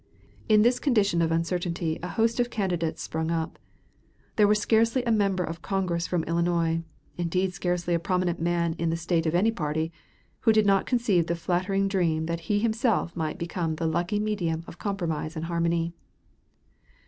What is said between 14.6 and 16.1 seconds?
of compromise and harmony.